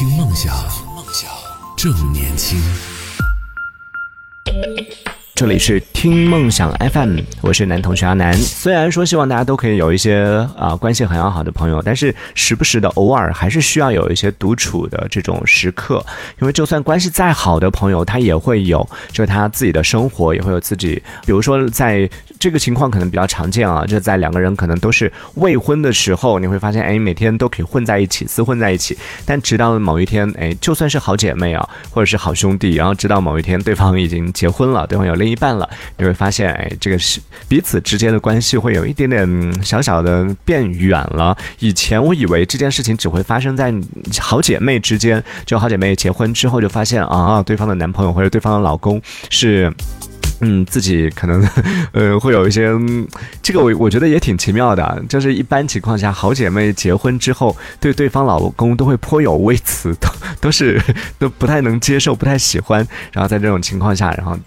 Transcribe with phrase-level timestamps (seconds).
[0.00, 0.56] 听梦想，
[1.76, 2.58] 正年轻。
[5.40, 8.30] 这里是听梦想 FM，我是男同学阿南。
[8.34, 16.04] 虽然说希望大家都可以有一些啊关系很要好的朋友，但是时不时的偶尔还是需要有一些独处的这种时刻。
[16.42, 21.02] 因为就算关系再好的朋友，他也会有就是他自己的生活，也会有自己。
[21.24, 22.06] 比如说在
[22.38, 28.94] 这个情况可能比较常见啊，就在两个人可能都是未婚的时候，你会发现哎每天都可以混在一起，厮混在一起。
[29.24, 41.36] 但直到某一天，哎就算是好姐妹啊，或者是好兄弟，然后直到某一天对方已经结婚了，对方有另一半了，你会发现，哎，这个是彼此之间的关系会有一点点小小的变远了。
[41.60, 43.72] 以前我以为这件事情只会发生在
[44.18, 49.72] 好姐妹之间，就好姐妹结婚之后就发现啊，对方的男朋友或者对方的老公是。
[50.40, 51.46] 嗯，自己可能，
[51.92, 52.70] 呃，会有一些，
[53.42, 60.08] 这个我我觉得也挺奇妙的，就是一般情况下，好姐妹结婚之后，对对方老公都会颇有微词，都
[60.40, 60.80] 都是
[61.18, 62.86] 都不太能接受，不太喜欢。
[63.12, 64.38] 然后在这种情况下，然后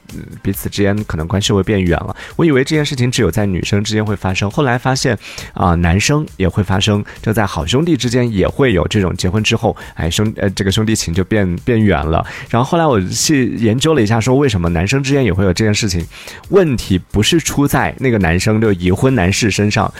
[0.41, 2.15] 彼此之间可能关系会变远了。
[2.35, 5.17] 我以为这件事情只有在女生之间会发生，后来发现
[5.53, 12.25] 啊，男生也会发生，就在好兄弟之间也会有这种结婚之后，哎兄呃这个兄弟情就变变远了。
[12.49, 15.82] 然后后来我去研究了一下，说为什么男生之间也会有这件事。
[15.83, 16.07] 事情
[16.47, 19.93] 问题不是出在那个男生就已婚男士身上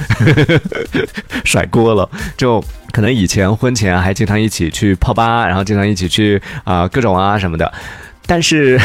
[1.43, 7.73] 甩锅了，就可能以前婚前还经常一起去泡吧，然后经常一起去啊各种啊什么的，
[8.25, 8.79] 但是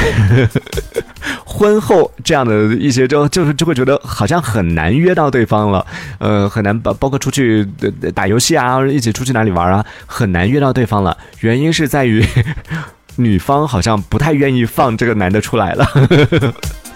[1.46, 5.86] 婚后这样的一些就就是就会觉得好像很难约到对方了，
[6.18, 7.64] 呃很难包包括出去
[8.12, 12.24] 打游戏啊，一起出去哪里玩啊，很难约到对方了，原因是在于
[13.16, 15.84] 女方好像不太愿意放这个男的出来了。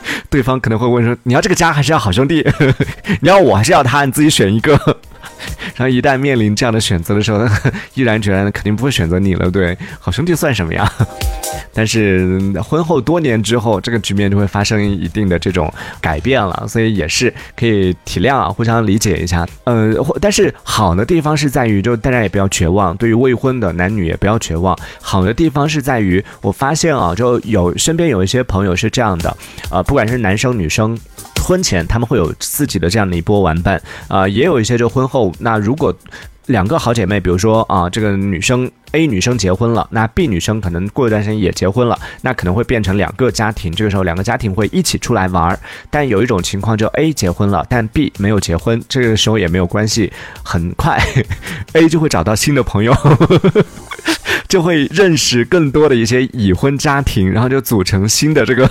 [0.31, 2.47] 对方可能会问说：“你要这个家还是要好兄弟？
[3.21, 4.05] 你要我还是要他？
[4.05, 4.79] 你自己选一个。”
[5.77, 7.47] 然后一旦面临这样的选择的时候，
[7.95, 9.51] 毅然决然的肯定不会选择你了。
[9.51, 10.91] 对，好兄弟算什么呀？
[11.75, 19.47] 但是婚后多年之后，这个局面就会发生一定的这种改变了，所以也是可以体谅啊，互相理解一下。
[19.65, 24.77] 呃，但是好的地方是在于，就大家也不要绝望，对于未婚的男女也不要绝望。
[25.01, 29.35] 好的地方是在于，我发现啊，就有身边有一些朋友是这样的，
[29.71, 30.99] 呃，不管是男生女生。
[31.45, 35.33] 婚前他们会有自己的这样的一波玩伴啊，也有一些就婚后。
[35.41, 35.97] 那如果
[36.47, 43.73] 两个好姐妹，比如说啊，这个女生 A 女生结婚了，那 B 女生可能过一段时间也结婚了，那可能会变成两个家庭。
[43.73, 45.59] 这个时候两个家庭会一起出来玩儿。
[45.89, 50.13] 但有一种情况，就 A 结婚了，但 B 没有结婚，这个时候也没有关系，
[50.43, 51.01] 很快
[51.75, 52.93] A 就会找到新的朋友。
[54.49, 58.69] 就会认识更多的一些已婚家庭，然后就组成新的这个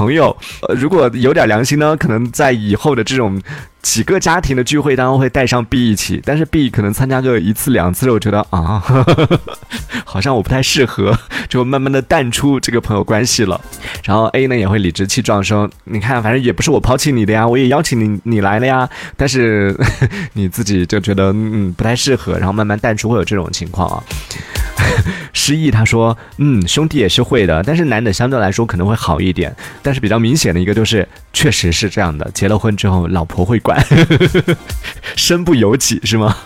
[0.00, 0.34] 朋友。
[0.66, 3.38] 呃，如果有点良心呢，可能在以后的这种
[3.82, 8.82] 几个家庭的聚会当中会带上 B 一起，但是 B 可能参加个一次两次，我觉得啊，
[10.06, 11.14] 好像我不太适合，
[11.50, 13.60] 就慢慢的淡出这个朋友关系了。
[14.02, 18.88] 然后 A 呢也会理直气壮说：“你看，反正也不是我抛弃你的呀，我也邀请你你来了呀，
[19.18, 19.76] 但是
[20.32, 24.02] 你自己就觉得嗯不太适合，然后慢慢淡出，会有这种情况啊。”
[25.32, 29.54] 失忆，他说：“嗯，兄弟也是会的，但是男的相对来说可能会好一点。
[29.82, 33.84] 但是比较明显的一个就是，确实是这样的，结了婚之后老婆会管，
[35.16, 36.36] 身不由己是吗？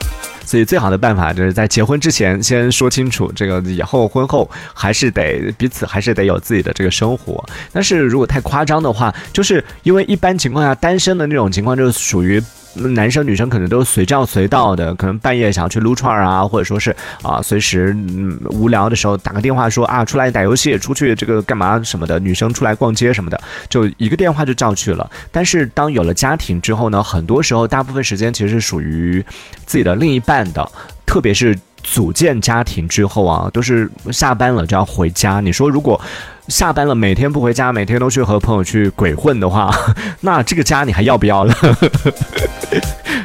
[0.44, 7.42] 所以最好的办法就是在结婚之前先说清楚，这个以后婚后还是得彼此还是得有自己的这个生活。
[7.72, 12.42] 但是如果太夸张的话，就是因为一般情况下单身的那种情况，就是属于。”
[12.74, 25.10] 男生女生可能都随叫随到的，可能半夜想要去撸串啊，或者说是啊，随时嗯无聊的时候打个电话说啊，出来打游戏，出去这个干嘛什么的，女生出来逛街什么的，就一个电话就叫去了。
[25.30, 29.24] 但是当有了家庭之后呢，很多时候大部分时间其实是属于
[29.66, 30.68] 自己的另一半的，
[31.06, 35.40] 特别是组建家庭之后啊，都是下班了就要回家。
[35.40, 36.00] 你说如果。
[36.48, 39.74] 下班了，每天不回家，每天都去和朋友去鬼混的话，
[40.20, 41.54] 那这个家你还要不要了？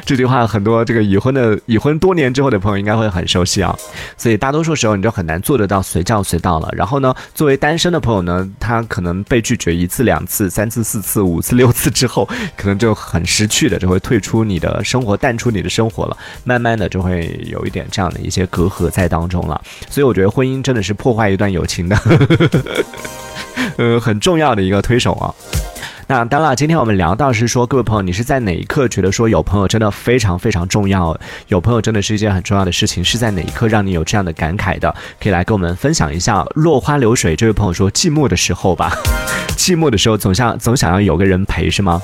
[0.06, 3.76] 这句话很多这个已婚的已婚多年之后的朋友应该会很熟悉啊。
[4.16, 6.68] 所以大多数时候你就很难做得到随叫随到了。
[6.72, 16.16] 然后呢，作为单身的朋友呢，他可能被拒绝一次、两次、三次、四次、五次、六次之后，可能就很识趣的，就会退出你的生活，淡出你的生活了。
[16.42, 19.60] 慢慢的就会有一点这样的一些隔阂在当中了。
[19.88, 21.96] 所以我觉得婚姻真的是破坏一段友情的。
[23.76, 25.34] 呃，很重要的一个推手啊。
[26.06, 31.16] 那当然，今天我们聊到是说，各位朋友，你是在哪一刻觉得说有朋友真的非常非常重要？
[31.46, 34.92] 有朋友真的是一件很重要的事情，是在哪一刻让你有这样的感慨的？
[35.22, 36.44] 可以来跟我们分享一下。
[36.56, 38.92] 落花流水，这位朋友说，寂寞的时候吧，
[39.56, 42.02] 寂寞的时候总想总想要有个人陪，是吗？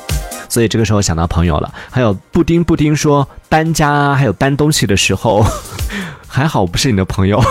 [0.49, 1.75] 所以这个时候想到朋友了。
[1.91, 5.45] 还有布丁布丁说，搬家还有搬东西的时候。
[6.29, 7.43] 还好不是你的朋友，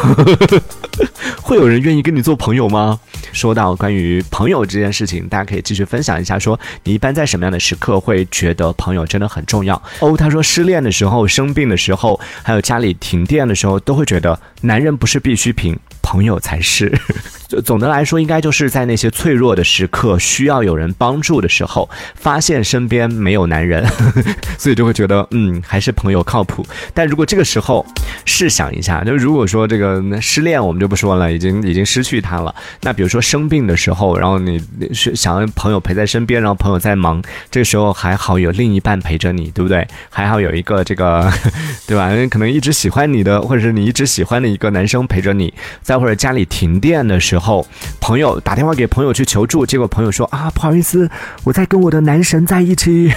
[1.42, 3.00] 会有人愿意跟你做朋友吗？
[3.32, 9.82] 说到关于朋友这件事情，大家可以继续分享一下，说你一般在什么样的时刻会觉得朋友真的很重要？
[10.00, 15.78] 哦，他说失恋的时候、生病的时候，还有家里停电的时候，都会觉得男人不是必需品。
[16.06, 16.96] 朋友才是，
[17.50, 23.84] 就总的来说，应该就是在那些脆弱的时刻，需要有人帮助的时候，发现身边没有男人，
[24.60, 26.64] 所以就会觉得，嗯，还是朋友靠谱。
[26.94, 27.84] 但如果这个时候
[28.24, 32.54] 试想一下，就如果说这个失恋，我们就不说了，已经已经失去他了。
[32.82, 34.62] 那比如说生病的时候，然后你
[34.94, 37.20] 是想要朋友陪在身边，然后朋友在忙，
[37.50, 39.88] 这个时候还好有另一半陪着你，对不对？
[40.12, 41.32] 还好有一个这个，
[41.88, 42.12] 对吧？
[42.30, 45.95] 可能一直喜欢你的，或者是你一直喜欢的一个男生陪着你，在。
[46.00, 47.66] 或者家里停电的时候，
[48.00, 51.10] 朋友打电话给朋友去求助，结果朋友说啊，不好意思，
[51.44, 53.12] 我在跟我的男神在一起。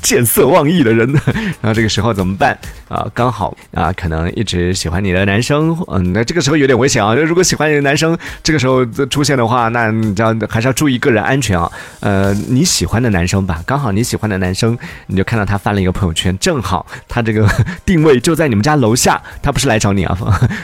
[0.00, 1.10] 见色忘义的人，
[1.60, 2.58] 然后这个时候怎么办
[2.88, 3.06] 啊？
[3.14, 7.14] 刚好啊，可能一直喜欢你的男生，嗯，那这个时候有点危险啊。
[7.14, 11.70] 如果喜欢你的男生这个时候出现的话，那你要还是要注意个人安全啊。
[12.00, 14.76] 呃，你喜欢的男生吧，刚好你喜欢的男生，
[15.06, 17.48] 你就看到他发了一个朋友圈，正好他这个
[17.86, 20.16] 定位就在你们家楼下，他不是来找你啊，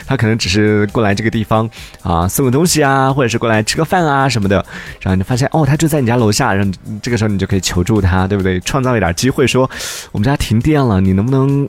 [0.05, 1.69] 他可能只是过来这个地方
[2.03, 4.65] 啊送个东西啊，或者是过来吃个饭啊什么的。
[5.01, 6.71] 然后你发现哦，他就在你家楼下，然后
[7.01, 8.59] 这个时候你就可以求助他，对不对？
[8.61, 9.13] 创造一点。
[9.15, 9.69] 机会说，
[10.11, 11.67] 我们家停电了，你能不能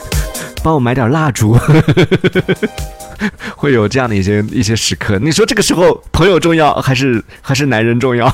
[0.62, 1.58] 帮我买点蜡烛？
[3.56, 8.32] 会有这样的一些一些时刻，你说这个时候朋友重要还是还是男人重要？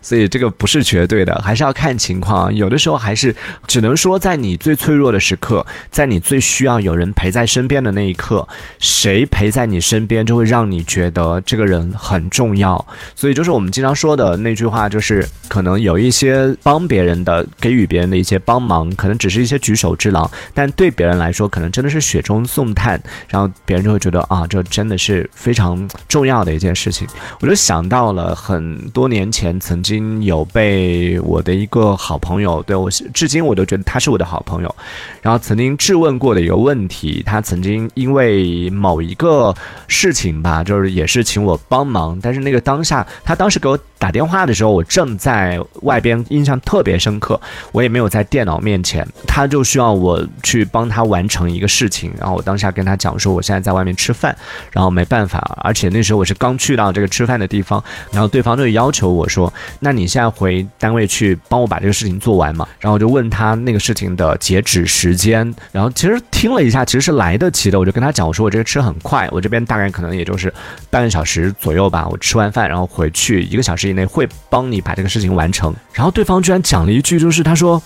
[0.00, 2.54] 所以这个不是绝对的，还是要看情况。
[2.54, 3.34] 有的时候还是
[3.66, 8.46] 只能说，在你最脆弱的时刻，在你最需要有人陪在身边的那一刻，
[8.78, 12.86] 谁陪在你身边，就会让你觉得这个人很重要。
[13.14, 27.06] 所以就是我们经常说的那句话，就是可能有一些帮别人的、给予别人的一些帮忙，可能只是一些举手之劳，但对别人来说，可能真的是雪中送炭，然后别人就会觉得啊，这真的是非常重要的一件事情。
[27.40, 29.84] 我就想到了很多年前曾。
[29.84, 34.74] 经有被我的一个好朋友，对我至今我都觉得他是我的好朋友。
[35.20, 39.54] 然后曾经质问过的一个问题，他曾经因为某一个
[39.88, 42.18] 事情吧，就是也是请我帮忙。
[42.22, 47.40] 但是那个当下，他当时给我打电话的时候，我正在外边，印象特别深刻。
[47.72, 52.12] 我也没有在电脑面前，他就需要我去帮他完成一个事情。
[52.20, 54.36] 然后我当下跟他讲说，我现在在外面吃饭，
[54.70, 59.50] 然后没办法，而且那时候我是刚去到这个吃饭的地方，然后对方就要求我说。
[59.80, 62.68] 那你现在回单位去帮我把这个事情做完嘛？
[62.80, 67.80] 然后我就问他那个事情的截止时间，然后其实听了一下，其实是来得及的。
[67.80, 70.52] 我就跟他讲，我说我这个吃很快，我这边大概可能也就是
[70.90, 72.06] 半个小时左右吧。
[72.06, 75.74] 我吃完饭然后回去一个小时以内会帮你把这个事情完成。
[75.92, 77.82] 然后对方居然讲了一句，就是他说，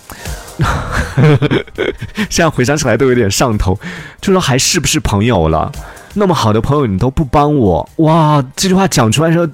[2.29, 3.79] 现在回想起来都有点上头，
[4.19, 5.71] 就说还是不是朋友了？
[6.15, 8.43] 那么好的朋友你都不帮我，哇！
[8.55, 9.47] 这句话讲出来时候。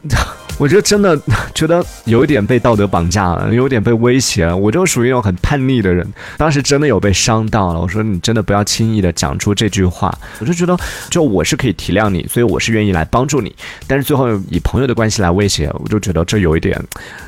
[0.58, 1.20] 我觉得真的
[1.54, 4.56] 觉得有一点被道德绑架了，有点被威胁了。
[4.56, 6.08] 我就属于那种很叛逆的人，
[6.38, 7.80] 当时真的有被伤到了。
[7.80, 10.18] 我说你真的不要轻易的讲出这句话。
[10.40, 10.78] 我就觉得，
[11.10, 13.54] 就我是可以体谅你，所以我是愿意来帮助你。
[13.86, 16.82] 但是最后以朋友的关系来威胁，我就觉得这有一点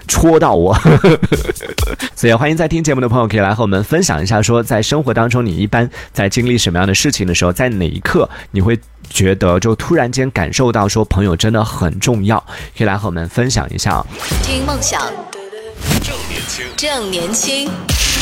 [0.07, 0.77] 戳到我。
[2.15, 8.79] 所以欢迎在听节目的朋友可以来和我们分享一下，说在生活当中你一般在经历什么样的事情的时候，在哪一刻你会。
[9.09, 12.37] 觉得就突然间感受到说朋友真的很重要，
[12.77, 14.03] 可以来和我们分享一下。
[14.43, 15.01] 听梦想，
[16.03, 17.69] 正年轻，正年轻，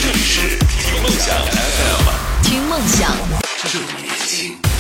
[0.02, 3.12] 这里是听梦想 FM，听梦想，
[3.72, 4.75] 正年轻。